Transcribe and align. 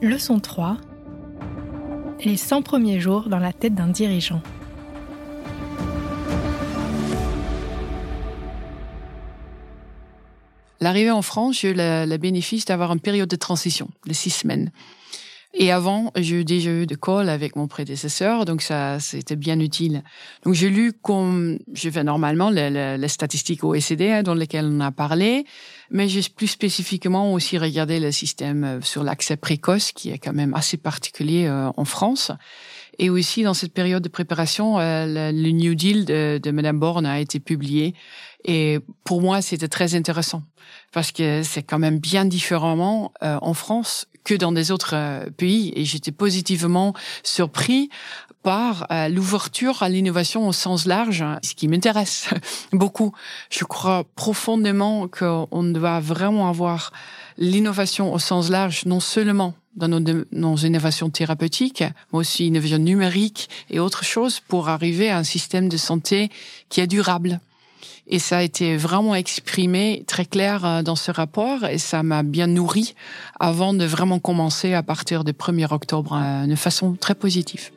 Leçon 0.00 0.38
3. 0.38 0.76
Les 2.24 2.36
100 2.36 2.62
premiers 2.62 3.00
jours 3.00 3.28
dans 3.28 3.40
la 3.40 3.52
tête 3.52 3.74
d'un 3.74 3.88
dirigeant. 3.88 4.40
L'arrivée 10.80 11.10
en 11.10 11.22
France, 11.22 11.58
j'ai 11.58 11.70
eu 11.70 11.74
le, 11.74 12.16
bénéfice 12.16 12.64
d'avoir 12.64 12.92
une 12.92 13.00
période 13.00 13.28
de 13.28 13.34
transition 13.34 13.88
de 14.06 14.12
six 14.12 14.30
semaines. 14.30 14.70
Et 15.60 15.72
avant, 15.72 16.12
j'ai 16.14 16.44
déjà 16.44 16.70
eu 16.70 16.86
de 16.86 16.94
call 16.94 17.28
avec 17.28 17.56
mon 17.56 17.66
prédécesseur, 17.66 18.44
donc 18.44 18.62
ça, 18.62 19.00
c'était 19.00 19.34
bien 19.34 19.58
utile. 19.58 20.04
Donc 20.44 20.54
j'ai 20.54 20.70
lu 20.70 20.92
comme 20.92 21.58
je 21.72 21.90
fais 21.90 22.04
normalement 22.04 22.48
les, 22.48 23.08
statistiques 23.08 23.64
OECD 23.64 24.02
hein, 24.12 24.22
dans 24.22 24.34
lesquelles 24.34 24.66
on 24.66 24.78
a 24.78 24.92
parlé, 24.92 25.44
mais 25.90 26.08
j'ai 26.08 26.22
plus 26.30 26.46
spécifiquement 26.46 27.32
aussi 27.32 27.58
regardé 27.58 27.98
le 27.98 28.12
système 28.12 28.62
euh, 28.62 28.80
sur 28.82 29.02
l'accès 29.02 29.36
précoce, 29.36 29.90
qui 29.90 30.10
est 30.10 30.18
quand 30.18 30.32
même 30.32 30.54
assez 30.54 30.76
particulier 30.76 31.46
euh, 31.48 31.70
en 31.76 31.84
France. 31.84 32.30
Et 32.98 33.10
aussi, 33.10 33.42
dans 33.42 33.54
cette 33.54 33.72
période 33.72 34.02
de 34.02 34.08
préparation, 34.08 34.78
euh, 34.78 35.30
le, 35.32 35.50
New 35.50 35.74
Deal 35.74 36.04
de, 36.04 36.40
de 36.42 36.50
Madame 36.50 36.78
Borne 36.78 37.06
a 37.06 37.20
été 37.20 37.40
publié. 37.40 37.94
Et 38.44 38.80
pour 39.04 39.20
moi, 39.20 39.42
c'était 39.42 39.68
très 39.68 39.94
intéressant 39.94 40.42
parce 40.92 41.12
que 41.12 41.42
c'est 41.42 41.62
quand 41.62 41.78
même 41.78 41.98
bien 41.98 42.24
différemment 42.24 43.12
en 43.20 43.54
France 43.54 44.06
que 44.28 44.34
dans 44.34 44.52
des 44.52 44.70
autres 44.70 44.94
euh, 44.94 45.30
pays. 45.30 45.72
Et 45.74 45.84
j'étais 45.84 46.12
positivement 46.12 46.92
surpris 47.22 47.88
par 48.42 48.86
euh, 48.90 49.08
l'ouverture 49.08 49.82
à 49.82 49.88
l'innovation 49.88 50.46
au 50.46 50.52
sens 50.52 50.84
large, 50.84 51.24
ce 51.42 51.54
qui 51.54 51.66
m'intéresse 51.66 52.28
beaucoup. 52.72 53.12
Je 53.50 53.64
crois 53.64 54.04
profondément 54.16 55.08
qu'on 55.08 55.62
doit 55.64 56.00
vraiment 56.00 56.48
avoir 56.48 56.92
l'innovation 57.38 58.12
au 58.12 58.18
sens 58.18 58.50
large, 58.50 58.84
non 58.84 59.00
seulement 59.00 59.54
dans 59.78 59.88
nos, 59.88 60.24
nos, 60.32 60.56
innovations 60.56 61.10
thérapeutiques, 61.10 61.84
mais 62.12 62.18
aussi 62.18 62.46
innovation 62.46 62.78
numérique 62.78 63.48
et 63.70 63.80
autres 63.80 64.04
choses 64.04 64.40
pour 64.40 64.68
arriver 64.68 65.10
à 65.10 65.18
un 65.18 65.24
système 65.24 65.68
de 65.68 65.76
santé 65.76 66.30
qui 66.68 66.80
est 66.80 66.86
durable. 66.86 67.40
Et 68.10 68.18
ça 68.18 68.38
a 68.38 68.42
été 68.42 68.76
vraiment 68.76 69.14
exprimé 69.14 70.04
très 70.06 70.24
clair 70.24 70.64
euh, 70.64 70.82
dans 70.82 70.96
ce 70.96 71.10
rapport 71.10 71.64
et 71.64 71.78
ça 71.78 72.02
m'a 72.02 72.22
bien 72.22 72.46
nourri 72.46 72.94
avant 73.38 73.74
de 73.74 73.84
vraiment 73.84 74.18
commencer 74.18 74.72
à 74.72 74.82
partir 74.82 75.24
du 75.24 75.32
1er 75.32 75.72
octobre 75.72 76.18
euh, 76.20 76.46
de 76.46 76.54
façon 76.54 76.94
très 76.94 77.14
positive. 77.14 77.70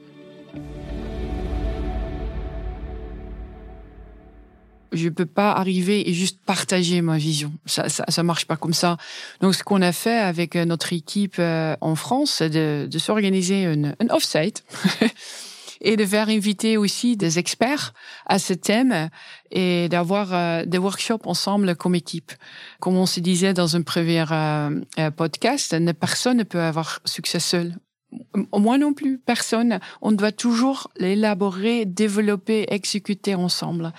Je 4.92 5.10
peux 5.10 5.26
pas 5.26 5.52
arriver 5.52 6.10
et 6.10 6.14
juste 6.14 6.40
partager 6.46 7.02
ma 7.02 7.18
vision. 7.18 7.52
Ça, 7.66 7.90
ça, 7.90 8.06
ça 8.08 8.24
marche 8.24 8.46
pas 8.46 8.58
comme 8.58 8.74
ça. 8.74 8.98
Donc, 9.42 9.56
ce 9.56 9.64
qu'on 9.64 9.82
a 9.82 9.92
fait 9.92 10.18
avec 10.18 10.56
euh, 10.56 10.66
notre 10.66 10.94
équipe 10.94 11.40
en 11.40 11.96
France, 11.96 12.36
c'est 12.38 12.50
de, 12.50 12.88
de 12.90 13.00
s'organiser 13.00 13.66
un, 13.66 13.84
un 13.86 14.10
off-site 14.10 14.64
et 15.82 15.98
de 15.98 16.06
faire 16.06 16.30
inviter 16.30 16.78
aussi 16.78 17.18
des 17.18 17.40
experts 17.40 17.94
à 18.28 18.40
ce 18.40 18.54
thème 18.54 19.10
et 19.50 19.90
d'avoir 19.90 20.34
euh, 20.34 20.66
des 20.66 20.78
workshops 20.78 21.26
ensemble 21.26 21.76
comme 21.76 21.96
équipe. 21.96 22.32
Comme 22.80 22.96
on 22.96 23.06
se 23.06 23.20
disait 23.20 23.54
dans 23.54 23.76
un 23.76 23.82
premier 23.82 24.26
euh, 24.32 24.80
euh, 25.00 25.12
podcast, 25.12 25.76
personne 26.00 26.38
ne 26.38 26.44
peut 26.44 26.62
avoir 26.62 27.00
succès 27.06 27.40
seul. 27.40 27.76
Moi 28.54 28.78
non 28.78 28.94
plus, 28.94 29.18
personne. 29.18 29.80
On 30.02 30.12
doit 30.12 30.32
toujours 30.32 30.90
l'élaborer, 30.98 31.86
développer, 31.86 32.66
exécuter 32.70 33.36
ensemble. 33.36 33.94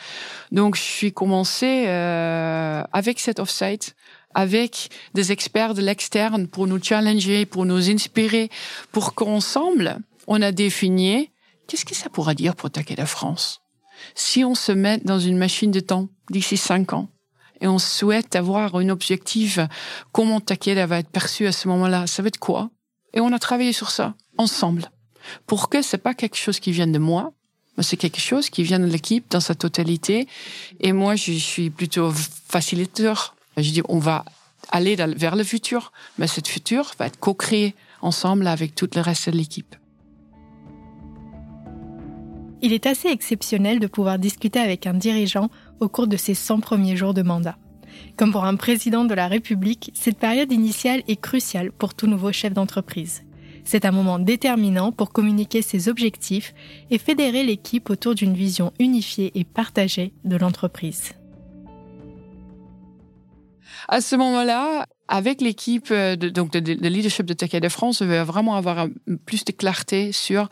Donc, 0.51 0.77
je 0.77 0.83
suis 0.83 1.13
commencé 1.13 1.85
euh, 1.87 2.83
avec 2.93 3.21
cet 3.21 3.39
offsite 3.39 3.95
avec 4.35 4.89
des 5.13 5.31
experts 5.31 5.75
de 5.75 5.83
l'externe 5.83 6.49
pour 6.49 6.67
nous 6.67 6.83
challenger, 6.83 7.45
pour 7.45 7.67
nous 7.67 7.91
inspirer, 7.91 8.49
pour 8.91 9.15
qu'ensemble, 9.15 9.99
on 10.27 10.41
a 10.41 10.53
défini 10.53 11.29
Qu'est-ce 11.67 11.85
que 11.85 11.95
ça 11.95 12.11
pourrait 12.11 12.35
dire 12.35 12.55
pour 12.55 12.69
la 12.99 13.07
France 13.07 13.63
Si 14.15 14.45
on 14.45 14.55
se 14.55 14.73
met 14.73 14.99
dans 14.99 15.19
une 15.19 15.39
machine 15.39 15.71
de 15.71 15.81
temps 15.81 16.09
d'ici 16.31 16.57
cinq 16.57 16.93
ans 16.93 17.09
et 17.61 17.67
on 17.67 17.79
souhaite 17.79 18.37
avoir 18.37 18.75
un 18.75 18.89
objectif, 18.89 19.59
comment 20.11 20.41
Takeda 20.41 20.85
va 20.87 20.99
être 20.99 21.11
perçu 21.11 21.47
à 21.47 21.53
ce 21.53 21.69
moment-là, 21.69 22.07
ça 22.07 22.23
va 22.23 22.29
être 22.29 22.39
quoi? 22.39 22.71
Et 23.15 23.21
on 23.21 23.33
a 23.33 23.39
travaillé 23.39 23.73
sur 23.73 23.91
ça 23.91 24.15
ensemble 24.39 24.91
pour 25.47 25.69
que 25.69 25.83
c'est 25.83 25.99
pas 25.99 26.15
quelque 26.15 26.37
chose 26.37 26.61
qui 26.61 26.73
vienne 26.73 26.93
de 26.93 26.99
moi, 26.99 27.33
mais 27.77 27.83
c'est 27.83 27.97
quelque 27.97 28.21
chose 28.21 28.51
qui 28.51 28.63
vient 28.63 28.81
de 28.81 28.87
l'équipe 28.87 29.31
dans 29.31 29.41
sa 29.41 29.55
totalité. 29.55 30.27
Et 30.81 30.93
moi, 30.93 31.17
je 31.17 31.33
suis 31.33 31.71
plutôt 31.71 32.13
facilitateur. 32.49 33.35
Je 33.57 33.71
dis, 33.71 33.83
on 33.89 33.99
va 33.99 34.25
aller 34.71 34.97
vers 34.97 35.37
le 35.37 35.45
futur, 35.45 35.93
mais 36.19 36.27
cette 36.27 36.49
futur 36.49 36.93
va 36.99 37.07
être 37.07 37.19
co-créé 37.19 37.75
ensemble 38.01 38.47
avec 38.47 38.75
tout 38.75 38.89
le 38.95 39.01
reste 39.01 39.31
de 39.31 39.37
l'équipe. 39.37 39.77
Il 42.65 42.73
est 42.73 42.87
assez 42.87 43.09
exceptionnel 43.09 43.81
de 43.81 43.89
pouvoir 43.89 44.19
discuter 44.19 44.61
avec 44.61 44.87
un 44.87 44.95
dirigeant 44.95 45.51
au 45.81 45.89
cours 45.89 46.07
de 46.07 46.17
ses 46.17 46.35
100 46.35 46.61
premiers 46.61 46.97
jours 46.97 47.13
de 47.13 47.23
mandat. 47.23 47.57
Comme 48.17 48.33
pour 48.33 48.45
un 48.45 48.57
président 48.57 49.05
de 49.05 49.15
la 49.15 49.29
République, 49.29 49.91
cette 49.95 50.19
période 50.19 50.53
initiale 50.53 51.03
est 51.09 51.21
cruciale 51.21 51.73
pour 51.73 51.95
tout 51.95 52.07
nouveau 52.07 52.33
chef 52.33 52.53
d'entreprise. 52.53 53.23
C'est 53.65 53.85
un 53.85 53.93
moment 53.93 54.19
déterminant 54.19 54.93
pour 54.93 55.13
communiquer 55.13 55.63
ses 55.63 55.89
objectifs 55.89 56.55
et 56.91 56.99
fédérer 56.99 57.45
l'équipe 57.45 57.91
autour 57.91 58.15
d'une 58.15 58.35
vision 58.35 58.73
unifiée 58.79 59.31
et 59.35 59.45
partagée 59.45 60.13
de 60.25 60.37
l'entreprise. 60.37 61.13
À 63.89 64.01
ce 64.01 64.17
moment-là, 64.17 64.87
avec 65.09 65.41
l'équipe 65.41 65.93
de, 65.93 66.29
donc 66.29 66.53
de, 66.53 66.89
leadership 66.89 67.27
de 67.27 67.69
France, 67.69 67.99
je 68.01 68.05
vais 68.05 68.23
vraiment 68.23 68.57
avoir 68.57 68.87
plus 69.27 69.45
de 69.45 69.53
clarté 69.53 70.13
sur 70.13 70.49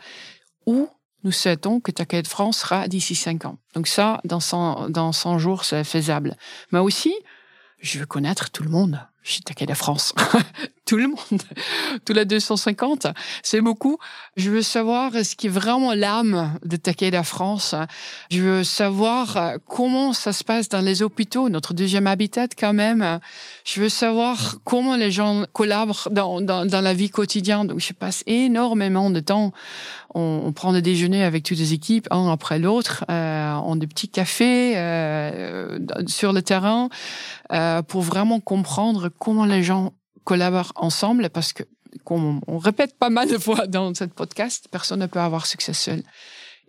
où 0.65 0.89
nous 1.23 1.31
souhaitons 1.31 1.79
que 1.79 1.91
Takeda 1.91 2.27
France 2.27 2.59
sera 2.59 2.87
d'ici 2.87 3.15
cinq 3.15 3.45
ans. 3.45 3.57
Donc 3.75 3.87
ça, 3.87 4.19
dans 4.25 4.39
100, 4.39 4.89
dans 4.89 5.11
100 5.11 5.37
jours, 5.37 5.65
c'est 5.65 5.83
faisable. 5.83 6.35
Mais 6.71 6.79
aussi, 6.79 7.13
je 7.81 7.99
veux 7.99 8.05
connaître 8.05 8.51
tout 8.51 8.63
le 8.63 8.69
monde 8.69 8.99
chez 9.23 9.41
Takeda 9.41 9.75
France. 9.75 10.13
tout 10.91 10.97
le 10.97 11.07
monde. 11.07 11.41
Tous 12.05 12.11
les 12.11 12.25
250. 12.25 13.07
C'est 13.43 13.61
beaucoup. 13.61 13.97
Je 14.35 14.49
veux 14.51 14.61
savoir 14.61 15.13
ce 15.13 15.37
qui 15.37 15.47
est 15.47 15.49
vraiment 15.49 15.93
l'âme 15.93 16.59
de 16.65 16.75
Takeda 16.75 17.23
France. 17.23 17.75
Je 18.29 18.41
veux 18.41 18.63
savoir 18.65 19.53
comment 19.69 20.11
ça 20.11 20.33
se 20.33 20.43
passe 20.43 20.67
dans 20.67 20.81
les 20.81 21.01
hôpitaux, 21.01 21.47
notre 21.47 21.73
deuxième 21.73 22.07
habitat 22.07 22.49
quand 22.59 22.73
même. 22.73 23.21
Je 23.63 23.79
veux 23.79 23.87
savoir 23.87 24.57
comment 24.65 24.97
les 24.97 25.11
gens 25.11 25.45
collaborent 25.53 26.09
dans, 26.11 26.41
dans, 26.41 26.65
dans 26.65 26.81
la 26.81 26.93
vie 26.93 27.09
quotidienne. 27.09 27.67
Donc, 27.67 27.79
je 27.79 27.93
passe 27.93 28.25
énormément 28.27 29.09
de 29.11 29.21
temps. 29.21 29.53
On, 30.13 30.41
on 30.43 30.51
prend 30.51 30.73
des 30.73 30.81
déjeuners 30.81 31.23
avec 31.23 31.43
toutes 31.43 31.57
les 31.57 31.71
équipes, 31.71 32.09
un 32.11 32.29
après 32.29 32.59
l'autre, 32.59 33.05
euh, 33.09 33.53
on 33.63 33.77
des 33.77 33.87
petits 33.87 34.09
cafés 34.09 34.73
euh, 34.75 35.79
sur 36.07 36.33
le 36.33 36.41
terrain 36.41 36.89
euh, 37.53 37.81
pour 37.81 38.01
vraiment 38.01 38.41
comprendre 38.41 39.07
comment 39.07 39.45
les 39.45 39.63
gens 39.63 39.93
collaborent 40.23 40.73
ensemble 40.75 41.29
parce 41.29 41.53
que, 41.53 41.63
comme 42.03 42.41
on 42.47 42.57
répète 42.57 42.97
pas 42.97 43.09
mal 43.09 43.29
de 43.29 43.37
fois 43.37 43.67
dans 43.67 43.93
cette 43.93 44.13
podcast, 44.13 44.67
personne 44.71 44.99
ne 44.99 45.07
peut 45.07 45.19
avoir 45.19 45.45
succès 45.45 45.73
seul. 45.73 46.03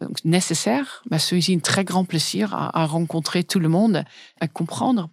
Donc, 0.00 0.24
nécessaire, 0.24 1.02
mais 1.10 1.18
c'est 1.18 1.36
aussi 1.36 1.54
un 1.54 1.60
très 1.60 1.84
grand 1.84 2.04
plaisir 2.04 2.54
à, 2.54 2.76
à 2.80 2.86
rencontrer 2.86 3.44
tout 3.44 3.60
le 3.60 3.68
monde, 3.68 4.04
à 4.40 4.48
comprendre 4.48 5.10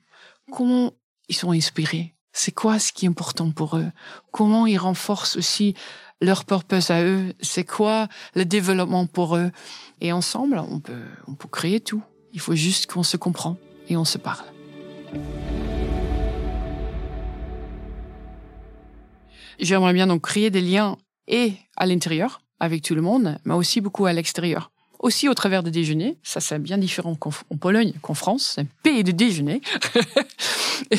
comment 0.51 0.93
ils 1.27 1.35
sont 1.35 1.51
inspirés. 1.51 2.15
C'est 2.31 2.51
quoi 2.51 2.79
ce 2.79 2.91
qui 2.91 3.05
est 3.05 3.09
important 3.09 3.51
pour 3.51 3.77
eux? 3.77 3.91
Comment 4.31 4.65
ils 4.65 4.77
renforcent 4.77 5.35
aussi 5.35 5.75
leur 6.21 6.45
purpose 6.45 6.89
à 6.89 7.03
eux? 7.03 7.33
C'est 7.41 7.65
quoi 7.65 8.07
le 8.35 8.45
développement 8.45 9.05
pour 9.05 9.35
eux? 9.35 9.51
Et 10.01 10.11
ensemble, 10.11 10.57
on 10.57 10.79
peut, 10.79 11.05
on 11.27 11.35
peut 11.35 11.49
créer 11.49 11.79
tout. 11.79 12.03
Il 12.33 12.39
faut 12.39 12.55
juste 12.55 12.87
qu'on 12.87 13.03
se 13.03 13.17
comprend 13.17 13.57
et 13.89 13.97
on 13.97 14.05
se 14.05 14.17
parle. 14.17 14.45
J'aimerais 19.59 19.93
bien 19.93 20.07
donc 20.07 20.21
créer 20.21 20.49
des 20.49 20.61
liens 20.61 20.97
et 21.27 21.53
à 21.75 21.85
l'intérieur 21.85 22.41
avec 22.59 22.81
tout 22.81 22.95
le 22.95 23.01
monde, 23.01 23.37
mais 23.45 23.53
aussi 23.53 23.81
beaucoup 23.81 24.05
à 24.05 24.13
l'extérieur. 24.13 24.71
Aussi 24.99 25.29
au 25.29 25.33
travers 25.33 25.63
des 25.63 25.71
déjeuners, 25.71 26.17
ça 26.23 26.41
c'est 26.41 26.59
bien 26.59 26.77
différent 26.77 27.15
qu'en 27.15 27.31
Pologne 27.59 27.93
qu'en 28.01 28.13
France, 28.13 28.53
c'est 28.55 28.61
un 28.61 28.67
pays 28.83 29.03
de 29.03 29.11
déjeuner. 29.11 29.61
et 30.91 30.97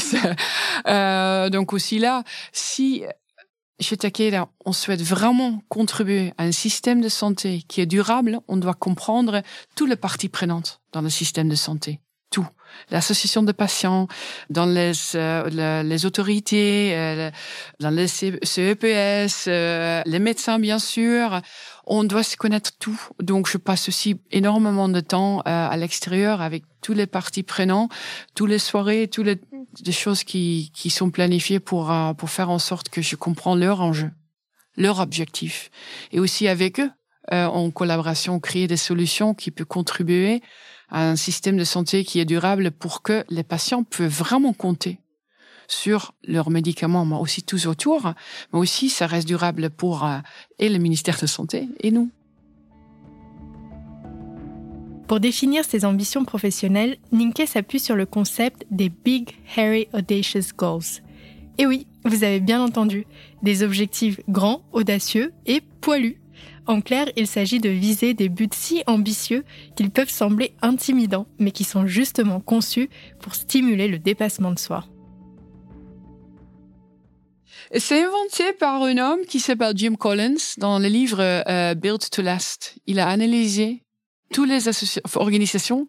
euh, 0.86 1.50
donc 1.50 1.74
aussi 1.74 1.98
là, 1.98 2.24
si 2.52 3.02
chez 3.78 3.96
Takeda, 3.96 4.48
on 4.64 4.72
souhaite 4.72 5.02
vraiment 5.02 5.62
contribuer 5.68 6.32
à 6.38 6.44
un 6.44 6.52
système 6.52 7.00
de 7.00 7.08
santé 7.08 7.62
qui 7.68 7.80
est 7.80 7.86
durable, 7.86 8.40
on 8.48 8.56
doit 8.56 8.74
comprendre 8.74 9.42
toutes 9.74 9.88
les 9.88 9.96
parties 9.96 10.28
prenantes 10.28 10.80
dans 10.92 11.02
le 11.02 11.10
système 11.10 11.48
de 11.48 11.54
santé 11.54 12.00
tout. 12.30 12.46
L'association 12.90 13.42
de 13.42 13.52
patients, 13.52 14.06
dans 14.48 14.66
les, 14.66 14.92
euh, 15.14 15.82
les 15.82 16.06
autorités, 16.06 16.92
euh, 16.94 17.30
dans 17.80 17.90
les 17.90 18.06
CEPS, 18.06 19.44
euh, 19.48 20.02
les 20.06 20.18
médecins 20.18 20.58
bien 20.58 20.78
sûr. 20.78 21.40
On 21.86 22.04
doit 22.04 22.22
se 22.22 22.36
connaître 22.36 22.70
tout. 22.78 23.00
Donc 23.20 23.48
je 23.50 23.58
passe 23.58 23.88
aussi 23.88 24.20
énormément 24.30 24.88
de 24.88 25.00
temps 25.00 25.40
à 25.44 25.76
l'extérieur 25.76 26.40
avec 26.40 26.62
tous 26.82 26.92
les 26.92 27.06
parties 27.06 27.42
prenants, 27.42 27.88
toutes 28.36 28.50
les 28.50 28.60
soirées, 28.60 29.08
toutes 29.08 29.26
les, 29.26 29.92
choses 29.92 30.22
qui, 30.22 30.70
qui 30.72 30.88
sont 30.90 31.10
planifiées 31.10 31.58
pour, 31.58 31.92
pour 32.16 32.30
faire 32.30 32.50
en 32.50 32.60
sorte 32.60 32.90
que 32.90 33.02
je 33.02 33.16
comprends 33.16 33.56
leur 33.56 33.80
enjeu 33.80 34.10
leur 34.76 35.00
objectif. 35.00 35.70
Et 36.12 36.20
aussi 36.20 36.48
avec 36.48 36.80
eux, 36.80 36.90
euh, 37.32 37.46
en 37.46 37.70
collaboration, 37.70 38.40
créer 38.40 38.66
des 38.66 38.76
solutions 38.76 39.34
qui 39.34 39.50
peuvent 39.50 39.66
contribuer 39.66 40.42
un 40.90 41.16
système 41.16 41.56
de 41.56 41.64
santé 41.64 42.04
qui 42.04 42.20
est 42.20 42.24
durable 42.24 42.70
pour 42.70 43.02
que 43.02 43.24
les 43.30 43.42
patients 43.42 43.84
peuvent 43.84 44.10
vraiment 44.10 44.52
compter 44.52 44.98
sur 45.68 46.12
leurs 46.24 46.50
médicaments, 46.50 47.06
mais 47.06 47.16
aussi 47.16 47.42
tous 47.42 47.66
autour, 47.66 48.12
mais 48.52 48.58
aussi 48.58 48.88
ça 48.88 49.06
reste 49.06 49.28
durable 49.28 49.70
pour 49.70 50.04
euh, 50.04 50.18
et 50.58 50.68
le 50.68 50.78
ministère 50.78 51.18
de 51.20 51.26
Santé 51.26 51.68
et 51.80 51.90
nous. 51.90 52.10
Pour 55.06 55.18
définir 55.18 55.64
ses 55.64 55.84
ambitions 55.84 56.24
professionnelles, 56.24 56.96
Ninke 57.10 57.42
s'appuie 57.46 57.80
sur 57.80 57.96
le 57.96 58.06
concept 58.06 58.64
des 58.70 58.88
Big, 58.88 59.30
Hairy, 59.56 59.88
Audacious 59.92 60.54
Goals. 60.56 61.02
Et 61.58 61.66
oui, 61.66 61.86
vous 62.04 62.22
avez 62.22 62.38
bien 62.38 62.62
entendu, 62.62 63.06
des 63.42 63.62
objectifs 63.64 64.20
grands, 64.28 64.62
audacieux 64.72 65.32
et 65.46 65.62
poilus. 65.80 66.19
En 66.70 66.82
clair, 66.82 67.10
il 67.16 67.26
s'agit 67.26 67.58
de 67.58 67.68
viser 67.68 68.14
des 68.14 68.28
buts 68.28 68.48
si 68.54 68.84
ambitieux 68.86 69.44
qu'ils 69.74 69.90
peuvent 69.90 70.08
sembler 70.08 70.54
intimidants, 70.62 71.26
mais 71.40 71.50
qui 71.50 71.64
sont 71.64 71.84
justement 71.84 72.38
conçus 72.38 72.88
pour 73.18 73.34
stimuler 73.34 73.88
le 73.88 73.98
dépassement 73.98 74.52
de 74.52 74.58
soi. 74.60 74.84
C'est 77.76 78.04
inventé 78.04 78.52
par 78.52 78.84
un 78.84 78.98
homme 78.98 79.18
qui 79.28 79.40
s'appelle 79.40 79.72
Jim 79.76 79.96
Collins 79.96 80.36
dans 80.58 80.78
le 80.78 80.86
livre 80.86 81.18
euh, 81.20 81.74
Build 81.74 82.08
to 82.08 82.22
Last. 82.22 82.76
Il 82.86 83.00
a 83.00 83.08
analysé 83.08 83.82
toutes 84.32 84.48
les 84.48 84.68
organisations 85.16 85.88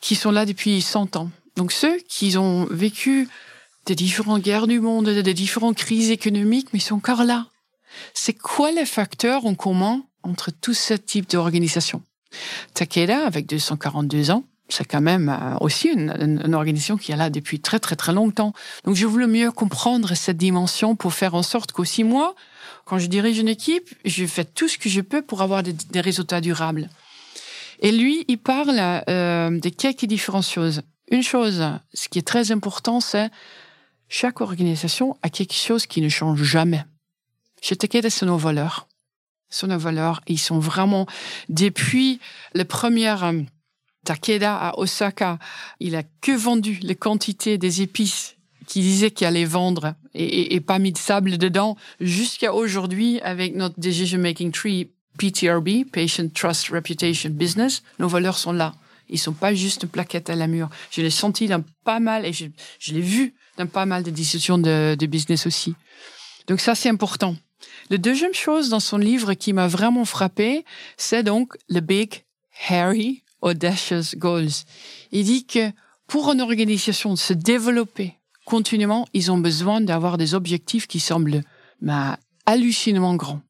qui 0.00 0.14
sont 0.14 0.30
là 0.30 0.46
depuis 0.46 0.80
100 0.80 1.16
ans. 1.16 1.30
Donc 1.56 1.70
ceux 1.70 1.98
qui 2.08 2.38
ont 2.38 2.64
vécu 2.70 3.28
des 3.84 3.94
différentes 3.94 4.40
guerres 4.40 4.68
du 4.68 4.80
monde, 4.80 5.06
des 5.06 5.34
différentes 5.34 5.76
crises 5.76 6.10
économiques, 6.10 6.68
mais 6.72 6.78
sont 6.78 6.94
encore 6.94 7.24
là. 7.24 7.48
C'est 8.14 8.32
quoi 8.32 8.72
les 8.72 8.86
facteurs 8.86 9.44
en 9.44 9.54
commun 9.54 10.02
entre 10.24 10.50
tous 10.50 10.74
ces 10.74 10.98
types 10.98 11.30
d'organisations 11.30 12.02
Takeda, 12.74 13.26
avec 13.26 13.46
242 13.46 14.30
ans, 14.30 14.44
c'est 14.68 14.84
quand 14.84 15.00
même 15.00 15.28
euh, 15.28 15.56
aussi 15.60 15.88
une, 15.88 16.54
organisation 16.54 16.96
qui 16.96 17.12
est 17.12 17.16
là 17.16 17.30
depuis 17.30 17.60
très 17.60 17.78
très 17.78 17.96
très 17.96 18.12
longtemps. 18.12 18.52
Donc 18.84 18.96
je 18.96 19.06
voulais 19.06 19.26
mieux 19.26 19.52
comprendre 19.52 20.14
cette 20.14 20.36
dimension 20.36 20.96
pour 20.96 21.14
faire 21.14 21.34
en 21.34 21.42
sorte 21.42 21.72
qu'aussi 21.72 22.04
moi, 22.04 22.34
quand 22.84 22.98
je 22.98 23.06
dirige 23.06 23.38
une 23.38 23.48
équipe, 23.48 23.94
je 24.04 24.26
fais 24.26 24.44
tout 24.44 24.68
ce 24.68 24.78
que 24.78 24.88
je 24.88 25.00
peux 25.00 25.22
pour 25.22 25.42
avoir 25.42 25.62
des, 25.62 26.00
résultats 26.00 26.40
durables. 26.40 26.88
Et 27.80 27.92
lui, 27.92 28.24
il 28.28 28.38
parle 28.38 28.78
euh, 29.08 29.58
de 29.58 29.68
quelques 29.68 30.06
différentes 30.06 30.46
choses. 30.46 30.82
Une 31.10 31.22
chose, 31.22 31.62
ce 31.92 32.08
qui 32.08 32.18
est 32.18 32.26
très 32.26 32.50
important, 32.50 33.00
c'est 33.00 33.30
chaque 34.08 34.40
organisation 34.40 35.16
a 35.22 35.28
quelque 35.28 35.54
chose 35.54 35.86
qui 35.86 36.00
ne 36.00 36.08
change 36.08 36.42
jamais. 36.42 36.84
Chez 37.60 37.76
Takeda, 37.76 38.10
c'est 38.10 38.26
nos 38.26 38.38
valeurs. 38.38 38.86
C'est 39.54 39.68
nos 39.68 39.78
valeurs. 39.78 40.20
Ils 40.26 40.40
sont 40.40 40.58
vraiment, 40.58 41.06
depuis 41.48 42.18
le 42.54 42.64
premier 42.64 43.22
euh, 43.22 43.40
Takeda 44.04 44.56
à 44.56 44.78
Osaka, 44.80 45.38
il 45.78 45.94
a 45.94 46.02
que 46.20 46.32
vendu 46.32 46.80
les 46.82 46.96
quantités 46.96 47.56
des 47.56 47.80
épices 47.80 48.34
qu'il 48.66 48.82
disait 48.82 49.12
qu'il 49.12 49.28
allait 49.28 49.44
vendre 49.44 49.94
et, 50.12 50.58
pas 50.60 50.80
mis 50.80 50.90
de 50.90 50.98
sable 50.98 51.38
dedans 51.38 51.76
jusqu'à 52.00 52.52
aujourd'hui 52.52 53.20
avec 53.20 53.54
notre 53.54 53.78
decision 53.78 54.18
making 54.18 54.50
tree 54.50 54.90
PTRB, 55.18 55.88
Patient 55.92 56.28
Trust 56.34 56.70
Reputation 56.70 57.30
Business. 57.30 57.84
Nos 58.00 58.08
valeurs 58.08 58.38
sont 58.38 58.52
là. 58.52 58.74
Ils 59.08 59.20
sont 59.20 59.34
pas 59.34 59.54
juste 59.54 59.84
une 59.84 59.88
plaquette 59.88 60.30
à 60.30 60.34
la 60.34 60.48
mur. 60.48 60.68
Je 60.90 61.00
l'ai 61.00 61.10
senti 61.10 61.46
dans 61.46 61.62
pas 61.84 62.00
mal 62.00 62.26
et 62.26 62.32
je, 62.32 62.46
l'ai 62.92 63.00
vu 63.00 63.34
dans 63.56 63.68
pas 63.68 63.86
mal 63.86 64.02
de 64.02 64.10
discussions 64.10 64.58
de, 64.58 64.96
de 64.98 65.06
business 65.06 65.46
aussi. 65.46 65.76
Donc 66.48 66.60
ça, 66.60 66.74
c'est 66.74 66.88
important. 66.88 67.36
La 67.90 67.98
deuxième 67.98 68.34
chose 68.34 68.68
dans 68.68 68.80
son 68.80 68.98
livre 68.98 69.34
qui 69.34 69.52
m'a 69.52 69.68
vraiment 69.68 70.04
frappé, 70.04 70.64
c'est 70.96 71.22
donc 71.22 71.56
le 71.68 71.80
Big 71.80 72.24
Harry 72.68 73.22
audacious 73.42 74.16
goals. 74.16 74.64
Il 75.12 75.24
dit 75.24 75.46
que 75.46 75.70
pour 76.06 76.32
une 76.32 76.40
organisation 76.40 77.12
de 77.12 77.18
se 77.18 77.32
développer 77.32 78.14
continuellement, 78.44 79.06
ils 79.12 79.30
ont 79.32 79.38
besoin 79.38 79.80
d'avoir 79.80 80.18
des 80.18 80.34
objectifs 80.34 80.86
qui 80.86 81.00
semblent 81.00 81.42
bah, 81.80 82.18
hallucinamment 82.46 83.16
grands. 83.16 83.40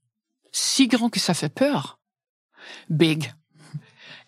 Si 0.52 0.88
grands 0.88 1.10
que 1.10 1.20
ça 1.20 1.34
fait 1.34 1.52
peur. 1.52 1.98
Big. 2.88 3.32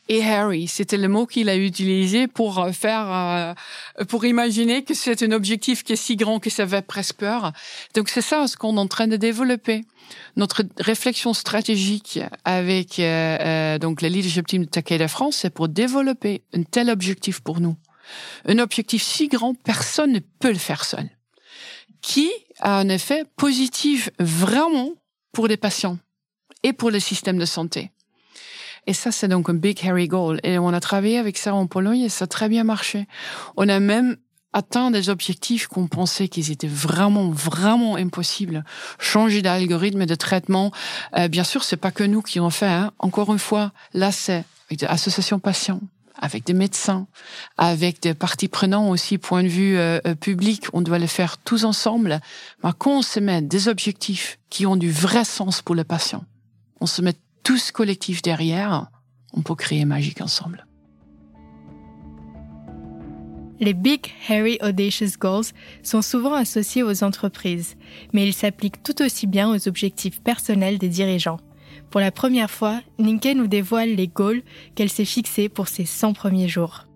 Et 0.09 0.25
Harry, 0.25 0.69
c'était 0.69 0.99
le 0.99 1.09
mot 1.09 1.27
qu'il 1.27 1.49
a 1.49 1.57
utilisé 1.57 2.29
pour 2.29 2.69
faire, 2.73 3.11
euh, 3.11 4.05
pour 4.05 4.25
imaginer 4.25 4.85
que 4.85 4.95
c'est 4.95 5.21
un 5.25 5.33
objectif 5.33 5.83
qui 5.83 5.95
est 5.95 5.97
si 5.97 6.15
grand 6.15 6.39
que 6.39 6.49
ça 6.49 6.67
fait 6.67 6.87
presque 6.87 7.17
peur. 7.17 7.53
Donc 7.95 8.09
c'est 8.09 8.21
ça 8.21 8.47
ce 8.47 8.57
qu'on 8.57 8.77
est 8.77 8.81
en 8.81 8.87
train 8.87 9.09
de 9.09 9.17
développer 9.17 9.85
notre 10.37 10.63
réflexion 10.79 11.35
stratégique 11.35 12.21
avec 12.45 13.01
euh, 13.01 13.39
euh, 13.41 13.79
donc 13.79 14.01
le 14.01 14.09
leadership 14.09 14.47
team 14.47 14.65
de 14.65 14.71
Takeda 14.71 15.09
France, 15.09 15.39
c'est 15.39 15.51
pour 15.51 15.69
développer 15.69 16.43
un 16.55 16.63
tel 16.63 16.89
objectif 16.89 17.41
pour 17.41 17.61
nous. 17.61 17.77
Un 18.45 18.61
objectif 18.61 19.03
si 19.03 19.27
grand, 19.27 19.55
personne 19.55 20.13
ne 20.13 20.21
peut 20.21 20.53
le 20.53 20.59
faire 20.59 20.85
seul. 20.85 21.11
Qui 22.01 22.31
a 22.61 22.79
un 22.79 22.89
effet 22.89 23.25
positif 23.37 24.11
vraiment 24.21 24.93
pour 25.33 25.49
les 25.49 25.57
patients 25.57 25.99
et 26.63 26.73
pour 26.73 26.93
le 26.93 27.01
système 27.01 27.39
de 27.39 27.45
santé. 27.45 27.91
Et 28.87 28.95
ça, 28.95 29.11
c'est 29.11 29.29
donc 29.29 29.49
un 29.49 29.55
big 29.55 29.85
hairy 29.85 30.09
goal. 30.09 30.41
Et 30.43 30.59
on 30.59 30.69
a 30.69 30.81
travaillé 30.81 31.19
avec 31.19 31.39
ça 31.39 31.55
en 31.55 31.67
Pologne 31.67 32.03
et 32.03 32.09
ça 32.09 32.25
a 32.25 32.29
très 32.29 32.49
bien 32.49 32.65
marché. 32.65 33.07
On 33.57 33.69
a 33.69 33.81
même 33.81 34.17
atteint 34.53 34.91
des 34.91 35.11
objectifs 35.11 35.67
qu'on 35.67 35.87
pensait 35.87 36.29
qu'ils 36.29 36.51
étaient 36.51 36.67
vraiment, 36.67 37.31
vraiment 37.31 37.97
impossibles. 37.97 38.65
Changer 38.99 39.43
d'algorithme 39.43 40.07
de 40.07 40.15
traitement, 40.15 40.73
euh, 41.17 41.29
bien 41.29 41.45
sûr, 41.45 41.63
c'est 41.63 41.77
pas 41.77 41.91
que 41.91 42.05
nous 42.05 42.23
qui 42.23 42.41
en 42.41 42.51
fait. 42.51 42.67
Hein. 42.67 42.93
Encore 42.99 43.33
une 43.33 43.39
fois, 43.39 43.73
là, 43.93 44.13
c'est 44.13 44.45
avec 44.69 44.81
des 44.81 44.87
associations 44.87 45.39
patients, 45.39 45.81
avec 46.19 46.47
des 46.47 46.55
médecins, 46.55 47.07
avec 47.59 48.01
des 48.01 48.15
parties 48.15 48.49
prenantes 48.49 48.91
aussi, 48.91 49.19
point 49.19 49.43
de 49.43 49.49
vue 49.49 49.77
euh, 49.77 50.01
euh, 50.07 50.15
public. 50.15 50.65
On 50.73 50.81
doit 50.81 50.99
le 50.99 51.07
faire 51.07 51.37
tous 51.37 51.65
ensemble. 51.65 52.21
Mais 52.65 52.71
quand 52.79 52.99
on 52.99 53.03
se 53.03 53.21
met 53.21 53.43
des 53.43 53.69
objectifs 53.69 54.39
qui 54.49 54.65
ont 54.65 54.77
du 54.77 54.91
vrai 54.91 55.25
sens 55.25 55.61
pour 55.61 55.75
le 55.75 55.85
patient, 55.85 56.25
on 56.81 56.87
se 56.87 57.03
met 57.03 57.15
tous 57.47 57.71
collectifs 57.71 58.23
derrière, 58.23 58.89
on 59.33 59.41
peut 59.41 59.55
créer 59.55 59.85
magique 59.85 60.21
ensemble. 60.21 60.67
Les 63.61 63.73
Big, 63.73 64.13
Hairy, 64.29 64.59
Audacious 64.63 65.17
Goals 65.17 65.53
sont 65.85 66.03
souvent 66.03 66.35
associés 66.35 66.83
aux 66.83 67.05
entreprises, 67.05 67.77
mais 68.13 68.27
ils 68.27 68.35
s'appliquent 68.35 68.83
tout 68.83 69.01
aussi 69.01 69.29
bien 69.29 69.49
aux 69.49 69.69
objectifs 69.69 70.21
personnels 70.25 70.79
des 70.79 70.89
dirigeants. 70.89 71.39
Pour 71.89 72.01
la 72.01 72.11
première 72.11 72.51
fois, 72.51 72.81
Ninke 72.99 73.37
nous 73.37 73.47
dévoile 73.47 73.95
les 73.95 74.09
goals 74.09 74.43
qu'elle 74.75 74.91
s'est 74.91 75.05
fixés 75.05 75.49
pour 75.49 75.69
ses 75.69 75.85
100 75.87 76.15
premiers 76.15 76.49
jours. 76.49 76.89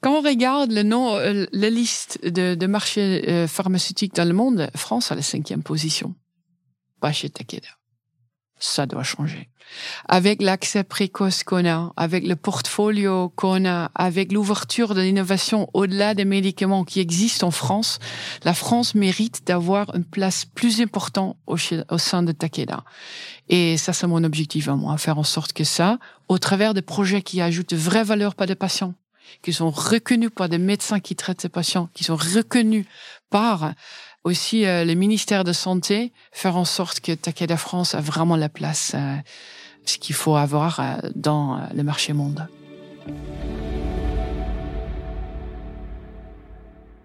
Quand 0.00 0.18
on 0.18 0.22
regarde 0.22 0.70
le 0.70 0.84
nom, 0.84 1.16
euh, 1.16 1.46
la 1.50 1.68
liste 1.68 2.24
de, 2.24 2.66
marchés 2.66 3.28
euh, 3.28 3.48
pharmaceutiques 3.48 4.14
dans 4.14 4.28
le 4.28 4.34
monde, 4.34 4.70
France 4.76 5.10
a 5.10 5.16
la 5.16 5.22
cinquième 5.22 5.64
position. 5.64 6.14
Pas 7.00 7.12
chez 7.12 7.28
Takeda 7.28 7.70
ça 8.58 8.86
doit 8.86 9.02
changer. 9.02 9.48
Avec 10.08 10.40
l'accès 10.40 10.84
précoce 10.84 11.42
qu'on 11.42 11.66
a, 11.66 11.92
avec 11.96 12.26
le 12.26 12.36
portfolio 12.36 13.30
qu'on 13.30 13.64
a, 13.66 13.90
avec 13.94 14.32
l'ouverture 14.32 14.94
de 14.94 15.00
l'innovation 15.00 15.68
au-delà 15.74 16.14
des 16.14 16.24
médicaments 16.24 16.84
qui 16.84 17.00
existent 17.00 17.48
en 17.48 17.50
France, 17.50 17.98
la 18.44 18.54
France 18.54 18.94
mérite 18.94 19.46
d'avoir 19.46 19.94
une 19.94 20.04
place 20.04 20.44
plus 20.44 20.80
importante 20.80 21.36
au, 21.46 21.56
sein 21.56 22.22
de 22.22 22.32
Takeda. 22.32 22.84
Et 23.48 23.76
ça, 23.76 23.92
c'est 23.92 24.06
mon 24.06 24.24
objectif 24.24 24.68
à 24.68 24.76
moi, 24.76 24.96
faire 24.98 25.18
en 25.18 25.24
sorte 25.24 25.52
que 25.52 25.64
ça, 25.64 25.98
au 26.28 26.38
travers 26.38 26.72
des 26.72 26.82
projets 26.82 27.22
qui 27.22 27.40
ajoutent 27.40 27.70
de 27.70 27.76
vraies 27.76 28.04
valeurs 28.04 28.34
pas 28.34 28.46
des 28.46 28.54
patients, 28.54 28.94
qui 29.42 29.52
sont 29.52 29.70
reconnus 29.70 30.30
par 30.34 30.48
des 30.48 30.58
médecins 30.58 31.00
qui 31.00 31.16
traitent 31.16 31.40
ces 31.40 31.48
patients, 31.48 31.88
qui 31.92 32.04
sont 32.04 32.16
reconnus 32.16 32.86
par 33.30 33.72
aussi 34.26 34.66
euh, 34.66 34.84
le 34.84 34.94
ministère 34.94 35.44
de 35.44 35.52
Santé, 35.52 36.12
faire 36.32 36.56
en 36.56 36.64
sorte 36.64 36.98
que 36.98 37.12
Takeda 37.12 37.56
France 37.56 37.94
a 37.94 38.00
vraiment 38.00 38.34
la 38.34 38.48
place 38.48 38.92
euh, 38.94 39.16
ce 39.84 39.98
qu'il 39.98 40.16
faut 40.16 40.34
avoir 40.34 40.80
euh, 40.80 40.96
dans 41.14 41.60
le 41.72 41.82
marché 41.84 42.12
monde. 42.12 42.48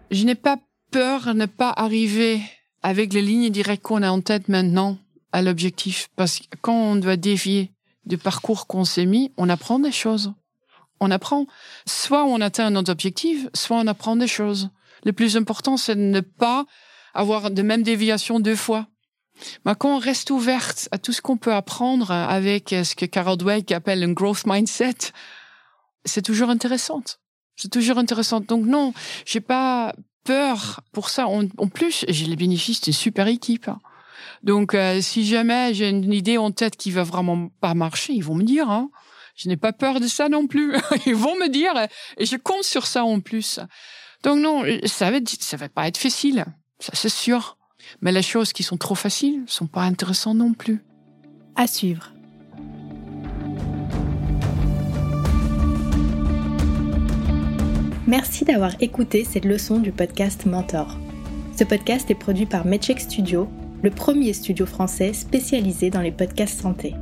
Je 0.09 0.25
n'ai 0.25 0.35
pas 0.35 0.57
peur 0.89 1.25
de 1.27 1.33
ne 1.33 1.45
pas 1.45 1.69
arriver 1.69 2.41
avec 2.81 3.13
les 3.13 3.21
lignes 3.21 3.51
directes 3.51 3.83
qu'on 3.83 4.01
a 4.01 4.09
en 4.09 4.21
tête 4.21 4.49
maintenant 4.49 4.97
à 5.31 5.43
l'objectif, 5.43 6.09
parce 6.15 6.39
que 6.39 6.45
quand 6.61 6.73
on 6.73 6.95
doit 6.95 7.17
dévier 7.17 7.71
du 8.07 8.17
parcours 8.17 8.65
qu'on 8.65 8.83
s'est 8.83 9.05
mis, 9.05 9.31
on 9.37 9.47
apprend 9.47 9.77
des 9.77 9.91
choses. 9.91 10.33
On 10.99 11.11
apprend, 11.11 11.45
soit 11.85 12.25
on 12.25 12.41
atteint 12.41 12.71
notre 12.71 12.91
objectif, 12.91 13.47
soit 13.53 13.77
on 13.77 13.87
apprend 13.87 14.15
des 14.15 14.27
choses. 14.27 14.69
Le 15.05 15.13
plus 15.13 15.37
important, 15.37 15.77
c'est 15.77 15.95
de 15.95 16.01
ne 16.01 16.19
pas 16.19 16.65
avoir 17.13 17.51
de 17.51 17.61
même 17.61 17.83
déviation 17.83 18.39
deux 18.39 18.55
fois. 18.55 18.87
Mais 19.65 19.73
quand 19.77 19.95
on 19.95 19.99
reste 19.99 20.29
ouverte 20.29 20.87
à 20.91 20.97
tout 20.97 21.13
ce 21.13 21.21
qu'on 21.21 21.37
peut 21.37 21.53
apprendre 21.53 22.11
avec 22.11 22.69
ce 22.69 22.95
que 22.95 23.05
Carol 23.05 23.37
Dweck 23.37 23.71
appelle 23.71 24.03
un 24.03 24.11
growth 24.11 24.45
mindset, 24.45 25.11
c'est 26.05 26.21
toujours 26.21 26.49
intéressant. 26.49 27.01
C'est 27.55 27.71
toujours 27.71 27.97
intéressant. 27.97 28.41
Donc 28.41 28.65
non, 28.65 28.93
j'ai 29.25 29.41
pas 29.41 29.93
peur 30.23 30.81
pour 30.91 31.09
ça. 31.09 31.27
En, 31.27 31.47
plus, 31.67 32.05
j'ai 32.07 32.25
les 32.25 32.35
bénéfices 32.35 32.81
d'une 32.81 32.93
super 32.93 33.27
équipe. 33.27 33.69
Donc, 34.43 34.73
euh, 34.73 35.01
si 35.01 35.25
jamais 35.25 35.73
j'ai 35.73 35.89
une 35.89 36.13
idée 36.13 36.37
en 36.37 36.51
tête 36.51 36.75
qui 36.75 36.91
va 36.91 37.03
vraiment 37.03 37.49
pas 37.59 37.73
marcher, 37.73 38.13
ils 38.13 38.23
vont 38.23 38.35
me 38.35 38.43
dire. 38.43 38.69
Hein. 38.69 38.89
Je 39.35 39.47
n'ai 39.49 39.57
pas 39.57 39.73
peur 39.73 39.99
de 39.99 40.07
ça 40.07 40.29
non 40.29 40.47
plus. 40.47 40.75
ils 41.05 41.15
vont 41.15 41.35
me 41.35 41.47
dire, 41.49 41.73
et 42.17 42.25
je 42.25 42.37
compte 42.37 42.63
sur 42.63 42.87
ça 42.87 43.03
en 43.03 43.19
plus. 43.19 43.59
Donc 44.23 44.39
non, 44.39 44.63
ça 44.85 45.09
va, 45.09 45.17
ça 45.39 45.57
va 45.57 45.69
pas 45.69 45.87
être 45.87 45.97
facile, 45.97 46.45
ça 46.81 46.91
c'est 46.95 47.09
sûr. 47.09 47.57
Mais 48.01 48.11
les 48.11 48.21
choses 48.21 48.53
qui 48.53 48.63
sont 48.63 48.77
trop 48.77 48.95
faciles 48.95 49.43
sont 49.47 49.67
pas 49.67 49.83
intéressantes 49.83 50.37
non 50.37 50.53
plus. 50.53 50.83
À 51.55 51.67
suivre. 51.67 52.11
Merci 58.07 58.45
d'avoir 58.45 58.71
écouté 58.81 59.23
cette 59.23 59.45
leçon 59.45 59.79
du 59.79 59.91
podcast 59.91 60.45
Mentor. 60.45 60.97
Ce 61.57 61.63
podcast 61.63 62.09
est 62.09 62.15
produit 62.15 62.45
par 62.45 62.65
Medcheck 62.65 62.99
Studio, 62.99 63.47
le 63.83 63.89
premier 63.89 64.33
studio 64.33 64.65
français 64.65 65.13
spécialisé 65.13 65.89
dans 65.89 66.01
les 66.01 66.11
podcasts 66.11 66.59
santé. 66.59 66.95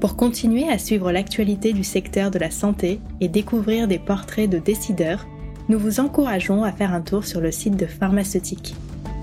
Pour 0.00 0.16
continuer 0.16 0.68
à 0.68 0.78
suivre 0.78 1.12
l'actualité 1.12 1.72
du 1.72 1.84
secteur 1.84 2.30
de 2.30 2.38
la 2.38 2.50
santé 2.50 3.00
et 3.20 3.28
découvrir 3.28 3.88
des 3.88 3.98
portraits 3.98 4.48
de 4.48 4.58
décideurs, 4.58 5.26
nous 5.68 5.78
vous 5.78 6.00
encourageons 6.00 6.64
à 6.64 6.72
faire 6.72 6.94
un 6.94 7.02
tour 7.02 7.24
sur 7.24 7.40
le 7.40 7.52
site 7.52 7.76
de 7.76 7.86
Pharmaceutique. 7.86 8.74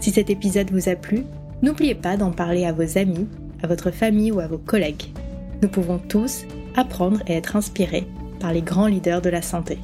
Si 0.05 0.11
cet 0.11 0.29
épisode 0.29 0.69
vous 0.69 0.87
a 0.87 0.95
plu, 0.95 1.23
n'oubliez 1.63 1.95
pas 1.95 2.15
d'en 2.15 2.29
parler 2.29 2.63
à 2.63 2.71
vos 2.71 2.99
amis, 2.99 3.27
à 3.63 3.65
votre 3.65 3.89
famille 3.89 4.31
ou 4.31 4.39
à 4.39 4.45
vos 4.45 4.59
collègues. 4.59 5.05
Nous 5.63 5.67
pouvons 5.67 5.97
tous 5.97 6.45
apprendre 6.75 7.23
et 7.25 7.33
être 7.33 7.55
inspirés 7.55 8.05
par 8.39 8.53
les 8.53 8.61
grands 8.61 8.85
leaders 8.85 9.23
de 9.23 9.31
la 9.31 9.41
santé. 9.41 9.79